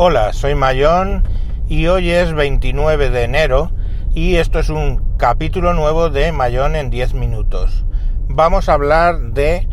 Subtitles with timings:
[0.00, 1.24] Hola, soy Mayón
[1.68, 3.72] y hoy es 29 de enero
[4.14, 7.84] y esto es un capítulo nuevo de Mayón en 10 minutos.
[8.28, 9.68] Vamos a hablar de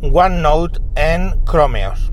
[0.00, 2.12] OneNote en Chromeos.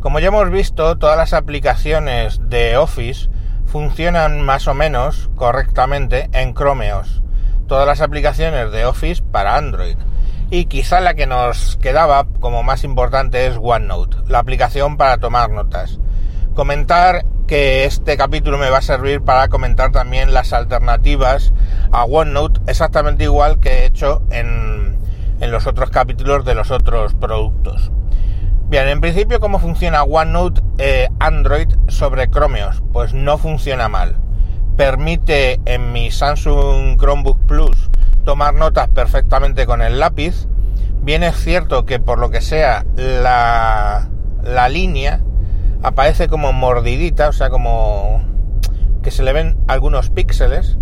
[0.00, 3.28] Como ya hemos visto, todas las aplicaciones de Office
[3.66, 7.22] funcionan más o menos correctamente en Chromeos.
[7.66, 9.96] Todas las aplicaciones de Office para Android.
[10.50, 15.50] Y quizá la que nos quedaba como más importante es OneNote, la aplicación para tomar
[15.50, 15.98] notas
[16.56, 21.52] comentar que este capítulo me va a servir para comentar también las alternativas
[21.92, 24.96] a OneNote, exactamente igual que he hecho en,
[25.38, 27.92] los otros capítulos de los otros productos.
[28.68, 32.82] Bien, en principio, ¿cómo funciona OneNote eh, Android sobre Chromeos?
[32.92, 34.16] Pues no funciona mal.
[34.76, 37.90] Permite en mi Samsung Chromebook Plus
[38.24, 40.46] tomar notas perfectamente con el lápiz.
[41.02, 44.08] Bien es cierto que por lo que sea la,
[44.42, 45.20] la línea
[45.82, 48.22] aparece como mordidita, o sea, como
[49.02, 50.78] que se le ven algunos píxeles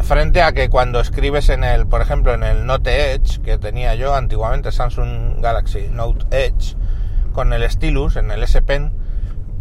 [0.00, 3.94] frente a que cuando escribes en el, por ejemplo, en el Note Edge que tenía
[3.94, 6.76] yo antiguamente Samsung Galaxy Note Edge
[7.32, 8.92] con el stylus en el S Pen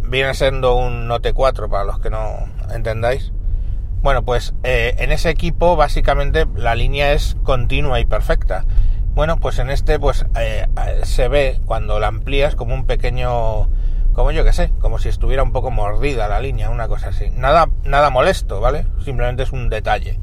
[0.03, 3.31] viene siendo un Note 4 para los que no entendáis.
[4.01, 8.65] Bueno, pues eh, en ese equipo básicamente la línea es continua y perfecta.
[9.15, 10.67] Bueno, pues en este pues eh,
[11.03, 13.69] se ve cuando la amplías como un pequeño
[14.13, 17.29] como yo que sé, como si estuviera un poco mordida la línea, una cosa así.
[17.31, 18.87] Nada, nada molesto, ¿vale?
[19.03, 20.19] Simplemente es un detalle.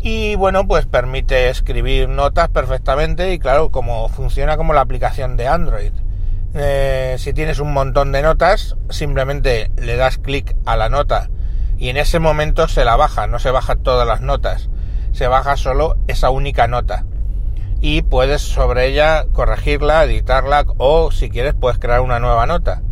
[0.00, 5.48] Y bueno, pues permite escribir notas perfectamente y claro, como funciona como la aplicación de
[5.48, 5.92] Android.
[6.56, 11.28] Eh, si tienes un montón de notas, simplemente le das clic a la nota
[11.78, 14.70] y en ese momento se la baja, no se baja todas las notas,
[15.10, 17.06] se baja solo esa única nota
[17.80, 22.82] y puedes sobre ella corregirla, editarla o si quieres puedes crear una nueva nota.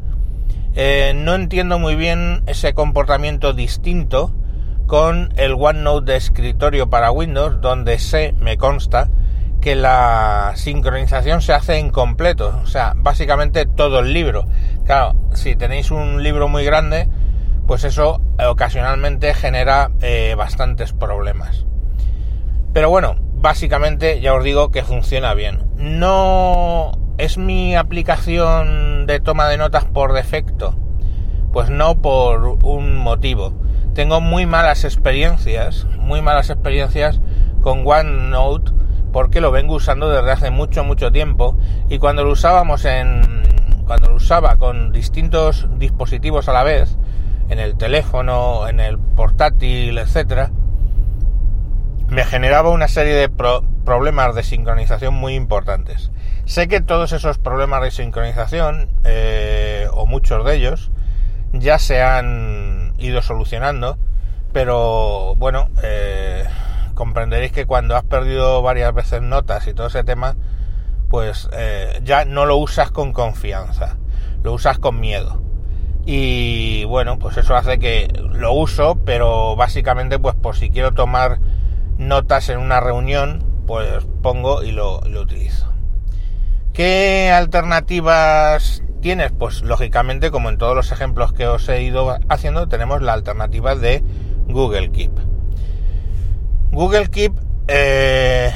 [0.75, 4.35] Eh, no entiendo muy bien ese comportamiento distinto
[4.87, 9.09] con el OneNote de escritorio para Windows, donde sé, me consta,
[9.63, 14.45] que la sincronización se hace en completo, o sea, básicamente todo el libro.
[14.85, 17.09] Claro, si tenéis un libro muy grande,
[17.69, 21.65] pues eso ocasionalmente genera eh, bastantes problemas.
[22.73, 25.63] Pero bueno, básicamente ya os digo que funciona bien.
[25.77, 30.75] No es mi aplicación de toma de notas por defecto.
[31.53, 33.53] Pues no por un motivo.
[33.95, 37.21] Tengo muy malas experiencias, muy malas experiencias
[37.61, 38.82] con OneNote
[39.13, 41.57] porque lo vengo usando desde hace mucho mucho tiempo
[41.89, 43.43] y cuando lo usábamos en
[43.87, 46.97] cuando lo usaba con distintos dispositivos a la vez,
[47.49, 50.51] en el teléfono, en el portátil, etcétera,
[52.09, 56.11] me generaba una serie de problemas de sincronización muy importantes.
[56.45, 60.91] Sé que todos esos problemas de sincronización, eh, o muchos de ellos,
[61.53, 63.99] ya se han ido solucionando,
[64.53, 66.12] pero bueno, eh,
[67.03, 70.37] comprenderéis que cuando has perdido varias veces notas y todo ese tema,
[71.11, 73.97] pues eh, ya no lo usas con confianza,
[74.45, 75.43] lo usas con miedo.
[76.07, 81.41] Y bueno, pues eso hace que lo uso, pero básicamente pues por si quiero tomar
[81.99, 85.73] notas en una reunión, pues pongo y lo, utilizo.
[86.73, 89.33] ¿Qué alternativas tienes?
[89.33, 93.75] Pues lógicamente, como en todos los ejemplos que os he ido haciendo, tenemos la alternativa
[93.75, 94.05] de
[94.47, 95.32] Google Keep.
[96.73, 97.35] Google Keep
[97.69, 98.51] eh,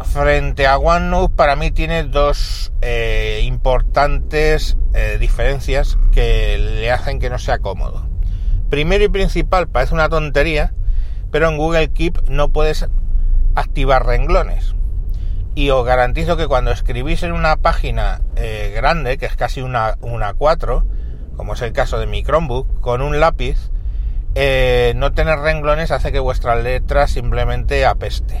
[0.00, 7.30] frente a OneNote para mí tiene dos eh, importantes eh, diferencias que le hacen que
[7.30, 8.04] no sea cómodo.
[8.68, 10.74] Primero y principal, parece una tontería,
[11.30, 12.88] pero en Google Keep no puedes
[13.54, 14.74] activar renglones.
[15.54, 18.22] Y os garantizo que cuando escribís en una página
[18.74, 20.84] grande, que es casi una, una 4,
[21.36, 23.70] como es el caso de mi Chromebook, con un lápiz,
[24.34, 28.40] eh, no tener renglones hace que vuestra letra simplemente apeste.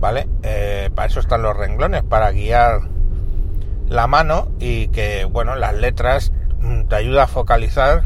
[0.00, 0.28] ¿Vale?
[0.42, 2.80] Eh, para eso están los renglones, para guiar
[3.88, 8.02] la mano y que, bueno, las letras mm, te ayuda a focalizar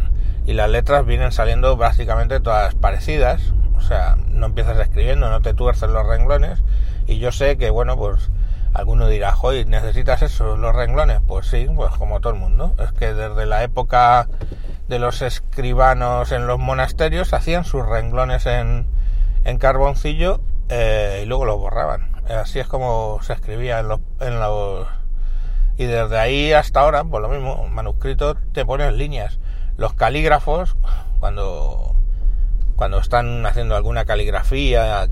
[0.47, 5.55] y las letras vienen saliendo básicamente todas parecidas, o sea, no empiezas escribiendo, no te
[5.55, 6.63] tuerces los renglones.
[7.07, 8.31] Y yo sé que, bueno, pues
[8.75, 11.21] alguno dirá, hoy ¿necesitas eso, los renglones?
[11.27, 12.75] Pues sí, pues como todo el mundo.
[12.79, 14.29] Es que desde la época
[14.89, 18.87] de los escribanos en los monasterios hacían sus renglones en,
[19.45, 22.11] en carboncillo eh, y luego los borraban.
[22.29, 23.89] Así es como se escribía en
[24.41, 24.87] los.
[25.77, 29.39] Y desde ahí hasta ahora, por lo mismo, manuscritos te ponen líneas.
[29.77, 30.77] Los calígrafos,
[31.21, 31.95] cuando
[32.79, 35.09] cuando están haciendo alguna caligrafía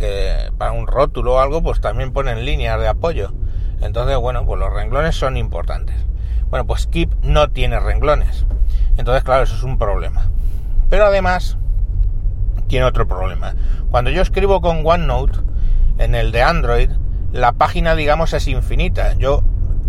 [0.56, 3.32] para un rótulo o algo, pues también ponen líneas de apoyo.
[3.81, 5.96] Entonces, bueno, pues los renglones son importantes.
[6.49, 8.46] Bueno, pues Keep no tiene renglones.
[8.96, 10.28] Entonces, claro, eso es un problema.
[10.88, 11.58] Pero además,
[12.69, 13.54] tiene otro problema.
[13.90, 15.38] Cuando yo escribo con OneNote,
[15.98, 16.90] en el de Android,
[17.32, 19.14] la página, digamos, es infinita.
[19.14, 19.43] Yo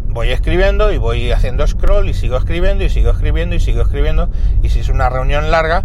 [0.10, 4.30] voy escribiendo y voy haciendo scroll y sigo escribiendo y sigo escribiendo y sigo escribiendo.
[4.64, 5.84] Y si es una reunión larga,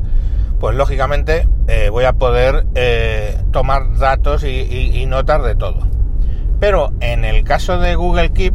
[0.60, 5.86] pues lógicamente eh, voy a poder eh, tomar datos y, notas de todo.
[6.60, 8.54] Pero en el caso de Google Keep,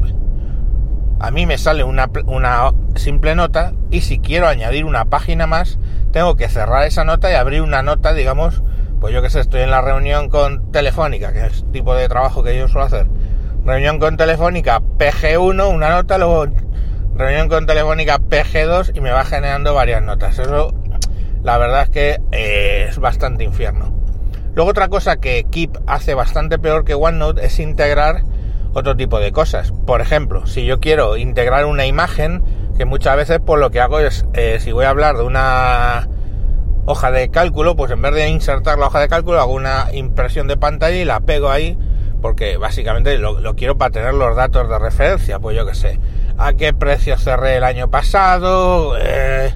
[1.20, 2.10] a mí me sale una,
[2.96, 5.80] simple nota y si quiero añadir una página más,
[6.12, 8.62] tengo que cerrar esa nota y abrir una nota, digamos,
[9.00, 12.08] pues yo que sé, estoy en la reunión con Telefónica, que es el tipo de
[12.08, 13.08] trabajo que yo suelo hacer.
[13.66, 16.48] Reunión con Telefónica PG1, una nota, luego
[17.16, 20.40] reunión con Telefónica PG2 y me va generando varias notas.
[20.40, 20.74] Eso
[21.44, 23.94] la verdad es que eh, es bastante infierno.
[24.54, 28.24] Luego otra cosa que Keep hace bastante peor que OneNote es integrar
[28.78, 29.72] otro tipo de cosas.
[29.72, 32.44] Por ejemplo, si yo quiero integrar una imagen,
[32.78, 36.08] que muchas veces pues lo que hago es, eh, si voy a hablar de una
[36.86, 40.48] hoja de cálculo, pues en vez de insertar la hoja de cálculo, hago una impresión
[40.48, 41.78] de pantalla y la pego ahí,
[42.22, 46.00] porque básicamente lo, quiero para tener los datos de referencia, pues yo que sé,
[46.38, 49.54] a qué precio cerré el año pasado, eh,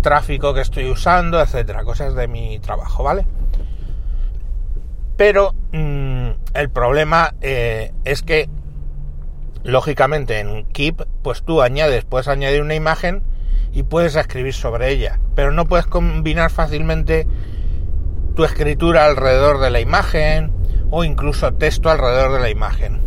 [0.00, 3.26] tráfico que estoy usando, etcétera, cosas de mi trabajo, ¿vale?
[5.16, 8.48] Pero mm, el problema eh, es que,
[9.64, 13.22] lógicamente, en Keep, pues tú añades, puedes añadir una imagen
[13.72, 17.26] y puedes escribir sobre ella, pero no puedes combinar fácilmente
[18.34, 20.52] tu escritura alrededor de la imagen
[20.90, 23.00] o incluso texto alrededor de la imagen.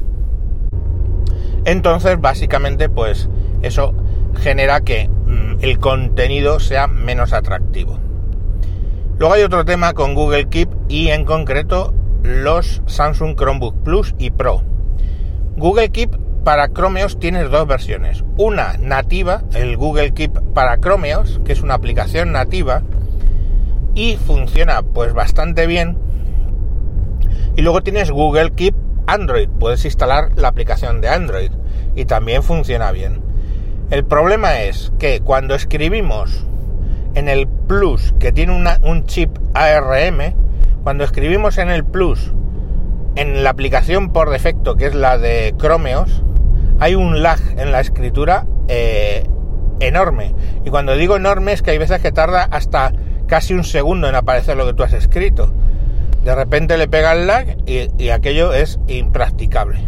[1.66, 3.30] Entonces, básicamente, pues
[3.62, 3.94] eso
[4.36, 5.10] genera que
[5.62, 8.00] el contenido sea menos atractivo.
[9.18, 14.32] Luego hay otro tema con Google Keep y en concreto los Samsung Chromebook Plus y
[14.32, 14.64] Pro.
[15.56, 18.24] Google Keep para Chromeos tienes dos versiones.
[18.38, 22.82] Una nativa, el Google Keep para Chromeos, que es una aplicación nativa
[23.94, 25.98] y funciona pues bastante bien.
[27.56, 28.76] Y luego tienes Google Keep
[29.08, 31.52] Android, puedes instalar la aplicación de Android
[31.96, 33.22] y también funciona bien.
[33.90, 36.46] El problema es que cuando escribimos
[37.16, 40.36] en el Plus, que tiene un chip ARM,
[40.84, 42.32] cuando escribimos en el Plus,
[43.16, 46.24] en la aplicación por defecto, que es la de Chromeos,
[46.80, 49.24] hay un lag en la escritura eh,
[49.80, 50.34] enorme.
[50.66, 52.94] Y cuando digo enorme es que hay veces que tarda hasta
[53.28, 55.52] casi un segundo en aparecer lo que tú has escrito.
[56.24, 59.80] De repente le pega el lag y, y aquello es impracticable.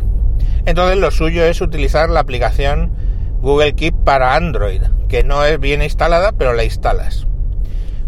[0.66, 2.92] Entonces lo suyo es utilizar la aplicación
[3.42, 7.26] Google Keep para Android, que no es bien instalada, pero la instalas.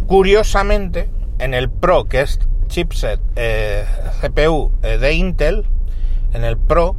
[0.05, 1.09] Curiosamente,
[1.39, 2.39] en el Pro, que es
[2.73, 3.85] chipset eh,
[4.19, 5.63] CPU eh, de Intel,
[6.33, 6.95] en el Pro,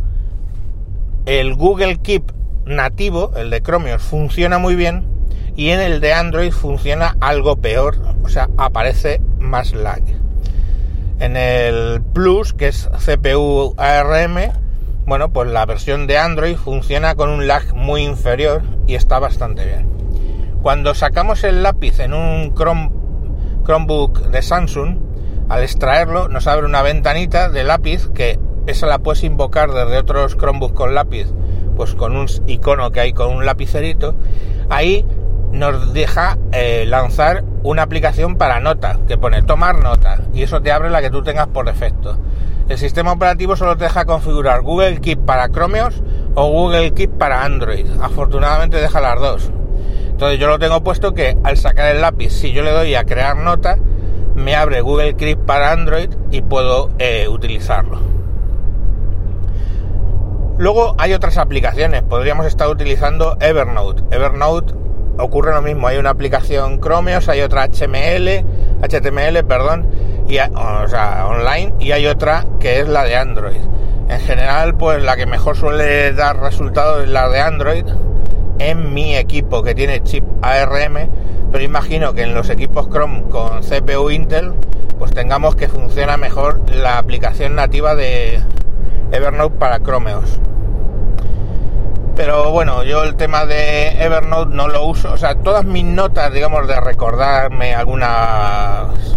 [1.27, 2.33] el Google Keep
[2.65, 5.05] nativo, el de Chromium, funciona muy bien
[5.57, 10.03] y en el de Android funciona algo peor, o sea, aparece más lag.
[11.19, 14.53] En el Plus, que es CPU ARM,
[15.07, 19.65] bueno, pues la versión de Android funciona con un lag muy inferior y está bastante
[19.67, 19.89] bien.
[20.63, 22.93] Cuando sacamos el lápiz en un Chrome,
[23.65, 25.14] Chromebook de Samsung,
[25.55, 30.37] al extraerlo nos abre una ventanita de lápiz que esa la puedes invocar desde otros
[30.37, 31.29] Chromebooks con lápiz,
[31.77, 34.17] pues con un icono que hay con un lapicerito.
[34.69, 35.07] Ahí
[35.53, 40.73] nos deja eh, lanzar una aplicación para nota, que pone tomar nota, y eso te
[40.73, 42.19] abre la que tú tengas por defecto.
[42.69, 46.03] El sistema operativo solo te deja configurar Google Keep para Chromeos
[46.35, 47.87] o Google Keep para Android.
[48.03, 49.53] Afortunadamente deja las dos.
[50.09, 53.05] Entonces yo lo tengo puesto que al sacar el lápiz, si yo le doy a
[53.05, 53.79] crear nota,
[54.65, 57.99] abre Google Keep para Android y puedo eh, utilizarlo.
[60.57, 64.03] Luego hay otras aplicaciones, podríamos estar utilizando Evernote.
[64.11, 64.73] Evernote
[65.19, 68.43] ocurre lo mismo, hay una aplicación Chromeos, hay otra HTML,
[68.81, 69.87] HTML, perdón,
[70.29, 73.61] y, online, y hay otra que es la de Android.
[74.09, 77.85] En general, pues la que mejor suele dar resultados es la de Android
[78.59, 81.11] en mi equipo que tiene chip ARM,
[81.55, 84.55] pero imagino que en los equipos Chrome con CPU Intel,
[84.99, 88.41] pues tengamos que funciona mejor la aplicación nativa de
[89.13, 90.41] Evernote para Chromeos.
[92.17, 96.33] Pero bueno, yo el tema de Evernote no lo uso, o sea, todas mis notas,
[96.33, 99.17] digamos, de recordarme algunas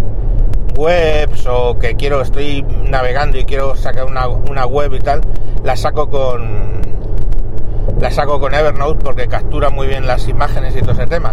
[0.78, 5.22] webs o que quiero, estoy navegando y quiero sacar una, una web y tal,
[5.64, 6.82] la saco con
[8.00, 11.32] la saco con Evernote porque captura muy bien las imágenes y todo ese tema.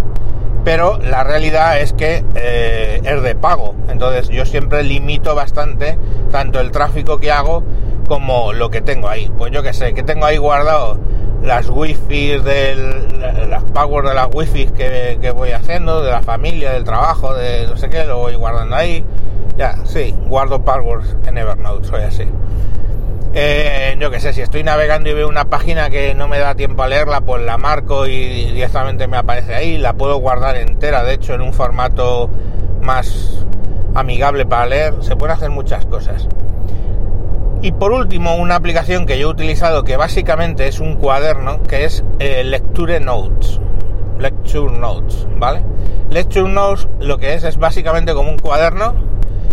[0.65, 3.75] Pero la realidad es que eh, es de pago.
[3.89, 5.99] Entonces yo siempre limito bastante
[6.31, 7.63] tanto el tráfico que hago
[8.09, 9.31] como lo que tengo ahí.
[9.37, 10.99] Pues yo que sé, que tengo ahí guardado
[11.43, 16.73] las wifi del las power de las wifi que, que voy haciendo, de la familia,
[16.73, 19.05] del trabajo, de no sé qué, lo voy guardando ahí.
[19.57, 22.25] Ya, sí, guardo passwords en Evernote, soy así.
[23.37, 26.55] Eh, yo que sé, si estoy navegando y veo una página que no me da
[26.55, 31.03] tiempo a leerla, pues la marco y directamente me aparece ahí, la puedo guardar entera,
[31.03, 32.31] de hecho en un formato
[32.81, 33.45] más
[33.95, 36.29] amigable para leer, se pueden hacer muchas cosas.
[37.61, 41.85] Y por último, una aplicación que yo he utilizado que básicamente es un cuaderno, que
[41.85, 43.59] es eh, Lecture Notes.
[44.19, 45.63] Lecture Notes, ¿vale?
[46.09, 48.95] Lecture Notes lo que es es básicamente como un cuaderno,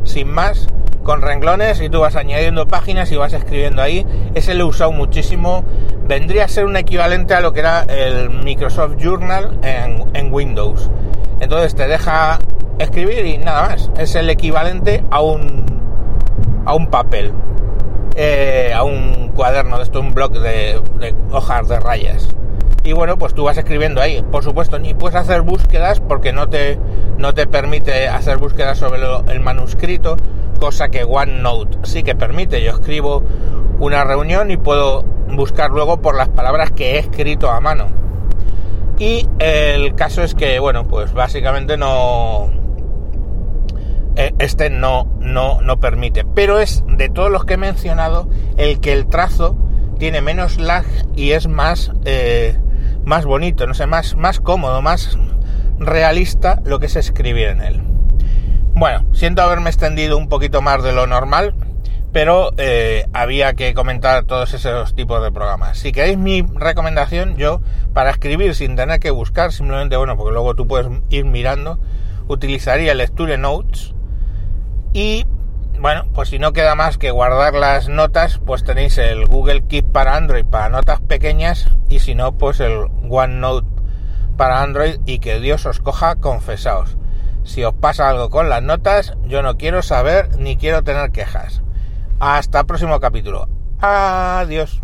[0.03, 0.67] sin más,
[1.03, 4.05] con renglones y tú vas añadiendo páginas y vas escribiendo ahí.
[4.35, 5.63] Ese lo he usado muchísimo.
[6.07, 10.89] Vendría a ser un equivalente a lo que era el Microsoft Journal en, Windows.
[11.39, 12.39] Entonces te deja
[12.79, 13.91] escribir y nada más.
[13.97, 15.65] Es el equivalente a un,
[16.65, 17.33] a un papel.
[18.15, 22.35] Eh, a un cuaderno de esto, un blog de, de hojas de rayas
[22.83, 24.23] y bueno, pues tú vas escribiendo ahí.
[24.31, 26.79] Por supuesto, ni puedes hacer búsquedas porque no te,
[27.17, 30.17] no te permite hacer búsquedas sobre el manuscrito,
[30.61, 32.63] cosa que OneNote sí que permite.
[32.63, 33.23] Yo escribo
[33.79, 37.87] una reunión y puedo buscar luego por las palabras que he escrito a mano.
[38.99, 42.51] Y el caso es que, bueno, pues básicamente no.
[44.15, 46.23] E, este no, no, no permite.
[46.23, 49.57] Pero es de todos los que he mencionado el que el trazo
[49.97, 51.91] tiene menos lag y es más.
[52.05, 52.55] Eh,
[53.03, 55.17] más bonito, no sé, más, más cómodo, más
[55.79, 57.90] realista lo que es escribir en él.
[58.81, 61.53] Bueno, siento haberme extendido un poquito más de lo normal,
[62.11, 65.77] pero eh, había que comentar todos esos tipos de programas.
[65.77, 67.61] Si queréis mi recomendación, yo
[67.93, 71.77] para escribir sin tener que buscar, simplemente, bueno, porque luego tú puedes ir mirando,
[72.27, 73.93] utilizaría Lecture Notes
[74.93, 75.27] y
[75.79, 79.91] bueno, pues si no queda más que guardar las notas, pues tenéis el Google Keep
[79.91, 83.67] para Android para notas pequeñas y si no, pues el OneNote
[84.37, 86.97] para Android y que Dios os coja confesaos.
[87.43, 91.61] Si os pasa algo con las notas, yo no quiero saber ni quiero tener quejas.
[92.19, 93.47] Hasta el próximo capítulo.
[93.79, 94.81] Adiós.